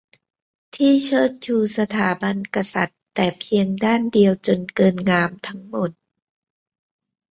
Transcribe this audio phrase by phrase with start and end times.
[0.75, 5.91] ที่เชิดชูสถาบันกษัตริย์แต่เพียงด้านเดียวจนเกินงามทั้งหมด